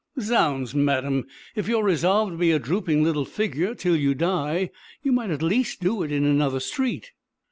[0.19, 4.71] Zounds, madam, if you are resolved to be a drooping little figure till you die,
[5.03, 7.11] you might at least do it in another street.